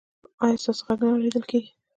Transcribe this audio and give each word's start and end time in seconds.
ایا 0.43 0.57
ستاسو 0.63 0.81
غږ 0.87 0.99
نه 1.03 1.07
اوریدل 1.13 1.43
کیږي؟ 1.49 1.69